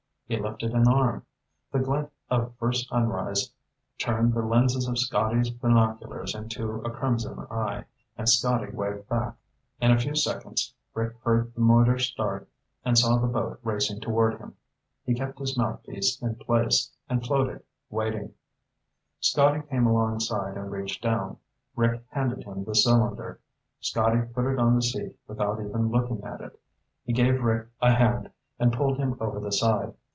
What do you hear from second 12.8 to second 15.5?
and saw the boat racing toward him. He kept